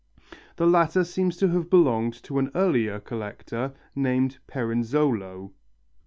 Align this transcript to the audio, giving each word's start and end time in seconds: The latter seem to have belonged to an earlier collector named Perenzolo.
The 0.55 0.65
latter 0.65 1.03
seem 1.03 1.29
to 1.29 1.49
have 1.49 1.69
belonged 1.69 2.15
to 2.23 2.39
an 2.39 2.49
earlier 2.55 2.99
collector 2.99 3.75
named 3.93 4.39
Perenzolo. 4.47 5.51